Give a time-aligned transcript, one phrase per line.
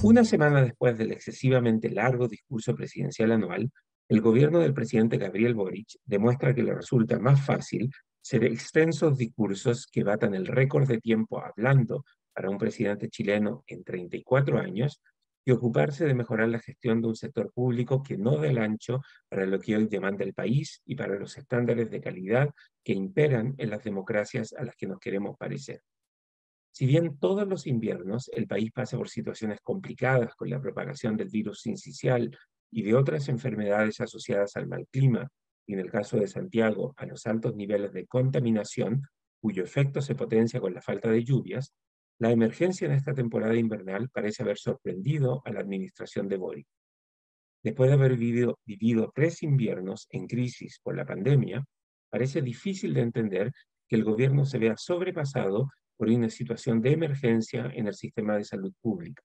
[0.00, 3.68] Una semana después del excesivamente largo discurso presidencial anual,
[4.08, 7.90] el gobierno del presidente Gabriel Boric demuestra que le resulta más fácil
[8.20, 13.82] ser extensos discursos que batan el récord de tiempo hablando para un presidente chileno en
[13.82, 15.02] 34 años
[15.44, 19.00] y ocuparse de mejorar la gestión de un sector público que no da el ancho
[19.28, 22.50] para lo que hoy demanda el país y para los estándares de calidad
[22.84, 25.82] que imperan en las democracias a las que nos queremos parecer.
[26.78, 31.28] Si bien todos los inviernos el país pasa por situaciones complicadas con la propagación del
[31.28, 32.38] virus sincicial
[32.70, 35.28] y de otras enfermedades asociadas al mal clima,
[35.66, 39.02] y en el caso de Santiago a los altos niveles de contaminación,
[39.40, 41.74] cuyo efecto se potencia con la falta de lluvias,
[42.20, 46.68] la emergencia en esta temporada invernal parece haber sorprendido a la administración de Boric.
[47.64, 51.64] Después de haber vivido tres inviernos en crisis por la pandemia,
[52.08, 53.50] parece difícil de entender
[53.88, 58.44] que el gobierno se vea sobrepasado por una situación de emergencia en el sistema de
[58.44, 59.22] salud pública.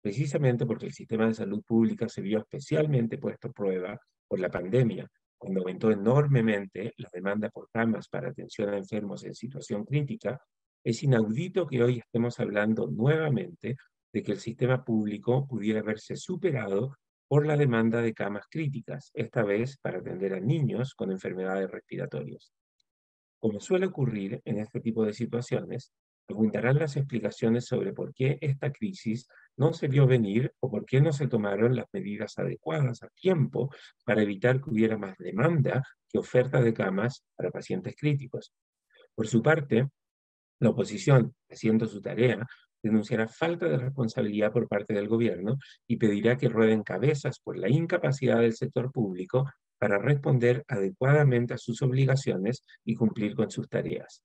[0.00, 4.50] Precisamente porque el sistema de salud pública se vio especialmente puesto a prueba por la
[4.50, 5.06] pandemia,
[5.36, 10.40] cuando aumentó enormemente la demanda por camas para atención a enfermos en situación crítica,
[10.82, 13.76] es inaudito que hoy estemos hablando nuevamente
[14.12, 16.96] de que el sistema público pudiera verse superado
[17.28, 22.52] por la demanda de camas críticas, esta vez para atender a niños con enfermedades respiratorias.
[23.38, 25.92] Como suele ocurrir en este tipo de situaciones,
[26.26, 31.00] preguntarán las explicaciones sobre por qué esta crisis no se vio venir o por qué
[31.00, 33.72] no se tomaron las medidas adecuadas a tiempo
[34.04, 38.52] para evitar que hubiera más demanda que oferta de camas para pacientes críticos.
[39.14, 39.88] Por su parte,
[40.60, 42.46] la oposición, haciendo su tarea,
[42.82, 47.68] denunciará falta de responsabilidad por parte del gobierno y pedirá que rueden cabezas por la
[47.68, 49.46] incapacidad del sector público
[49.78, 54.22] para responder adecuadamente a sus obligaciones y cumplir con sus tareas.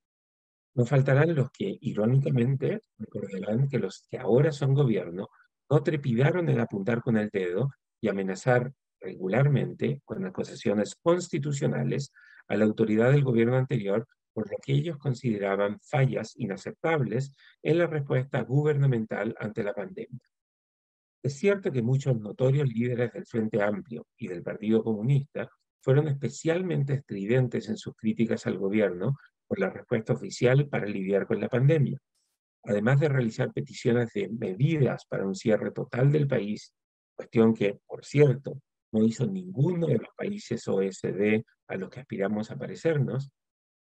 [0.76, 5.30] No faltarán los que, irónicamente, recordarán que los que ahora son gobierno
[5.70, 7.70] no trepidaron en apuntar con el dedo
[8.02, 12.12] y amenazar regularmente con acusaciones constitucionales
[12.48, 17.88] a la autoridad del gobierno anterior por lo que ellos consideraban fallas inaceptables en la
[17.88, 20.33] respuesta gubernamental ante la pandemia.
[21.24, 26.94] Es cierto que muchos notorios líderes del Frente Amplio y del Partido Comunista fueron especialmente
[26.94, 29.16] estridentes en sus críticas al gobierno
[29.48, 31.98] por la respuesta oficial para lidiar con la pandemia.
[32.66, 36.74] Además de realizar peticiones de medidas para un cierre total del país,
[37.16, 38.60] cuestión que, por cierto,
[38.92, 43.32] no hizo ninguno de los países OSD a los que aspiramos a parecernos,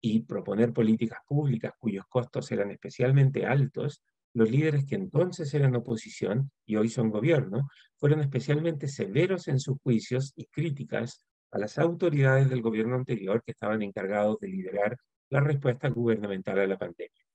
[0.01, 4.01] y proponer políticas públicas cuyos costos eran especialmente altos,
[4.34, 9.78] los líderes que entonces eran oposición y hoy son gobierno, fueron especialmente severos en sus
[9.81, 14.97] juicios y críticas a las autoridades del gobierno anterior que estaban encargados de liderar
[15.29, 17.25] la respuesta gubernamental a la pandemia.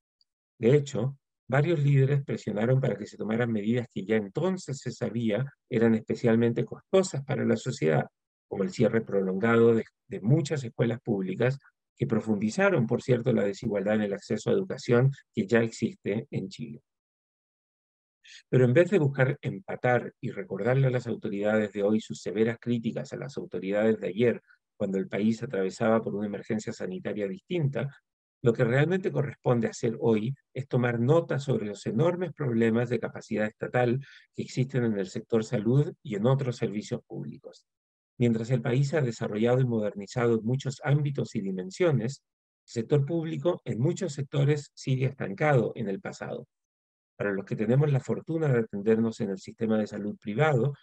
[0.58, 5.44] De hecho, varios líderes presionaron para que se tomaran medidas que ya entonces se sabía
[5.68, 8.06] eran especialmente costosas para la sociedad,
[8.48, 9.84] como el cierre prolongado de,
[10.22, 11.58] muchas escuelas públicas
[11.96, 16.48] que profundizaron, por cierto, la desigualdad en el acceso a educación que ya existe en
[16.48, 16.82] Chile.
[18.48, 22.58] Pero en vez de buscar empatar y recordarle a las autoridades de hoy sus severas
[22.60, 24.42] críticas a las autoridades de ayer,
[24.76, 27.88] cuando el país atravesaba por una emergencia sanitaria distinta,
[28.42, 33.46] lo que realmente corresponde hacer hoy es tomar nota sobre los enormes problemas de capacidad
[33.46, 37.66] estatal que existen en el sector salud y en otros servicios públicos.
[38.18, 42.22] Mientras el país ha desarrollado y modernizado en muchos ámbitos y dimensiones,
[42.66, 46.46] el sector público en muchos sectores sigue estancado en el pasado.
[47.16, 50.74] Para los que tenemos la fortuna de atendernos en el sistema de salud privado,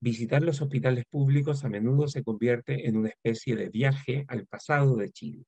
[0.00, 4.96] visitar los hospitales públicos a menudo se convierte en una especie de viaje al pasado
[4.96, 5.44] de Chile.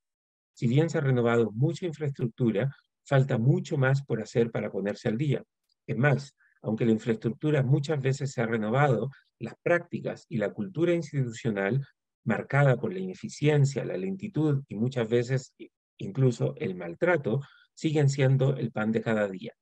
[0.53, 5.17] Si bien se ha renovado mucha infraestructura, falta mucho más por hacer para ponerse al
[5.17, 5.43] día.
[5.87, 10.93] Es más, aunque la infraestructura muchas veces se ha renovado, las prácticas y la cultura
[10.93, 11.85] institucional,
[12.23, 15.53] marcada por la ineficiencia, la lentitud y muchas veces
[15.97, 17.41] incluso el maltrato,
[17.73, 19.53] siguen siendo el pan de cada día.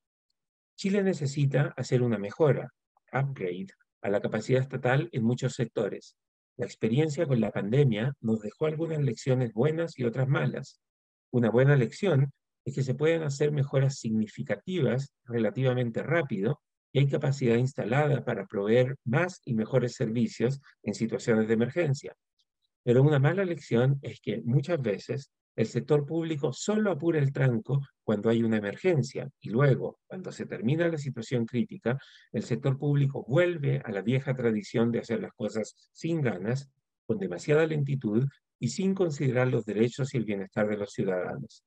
[0.75, 2.69] Chile necesita hacer una mejora,
[3.11, 3.67] upgrade,
[4.01, 6.15] a la capacidad estatal en muchos sectores.
[6.57, 10.79] La experiencia con la pandemia nos dejó algunas lecciones buenas y otras malas.
[11.31, 12.31] Una buena lección
[12.65, 16.61] es que se pueden hacer mejoras significativas relativamente rápido
[16.91, 22.15] y hay capacidad instalada para proveer más y mejores servicios en situaciones de emergencia.
[22.83, 27.81] Pero una mala lección es que muchas veces el sector público solo apura el tranco
[28.03, 31.99] cuando hay una emergencia y luego, cuando se termina la situación crítica,
[32.31, 36.69] el sector público vuelve a la vieja tradición de hacer las cosas sin ganas,
[37.05, 38.25] con demasiada lentitud
[38.57, 41.63] y sin considerar los derechos y el bienestar de los ciudadanos.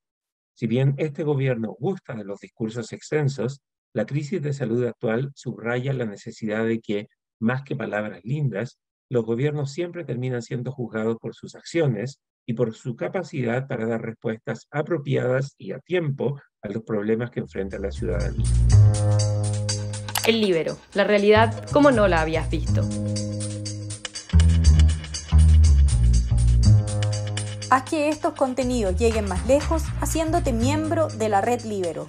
[0.54, 3.60] Si bien este gobierno gusta de los discursos extensos,
[3.94, 7.08] La crisis de salud actual subraya la necesidad de que,
[7.38, 8.78] más que palabras lindas,
[9.10, 14.00] los gobiernos siempre terminan siendo juzgados por sus acciones y por su capacidad para dar
[14.00, 18.46] respuestas apropiadas y a tiempo a los problemas que enfrenta la ciudadanía.
[20.26, 22.88] El libero, la realidad como no la habías visto.
[27.68, 32.06] Haz que estos contenidos lleguen más lejos haciéndote miembro de la red Libero.